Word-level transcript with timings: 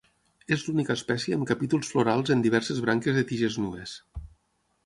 És 0.55 0.63
l'única 0.69 0.95
espècie 0.99 1.37
amb 1.39 1.49
capítols 1.51 1.93
florals 1.93 2.33
en 2.37 2.41
diverses 2.47 2.83
branques 2.87 3.21
de 3.21 3.25
tiges 3.33 3.63
nues. 3.67 3.95